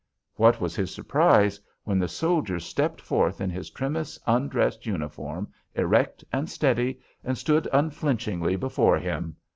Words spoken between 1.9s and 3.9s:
the soldier stepped forth in his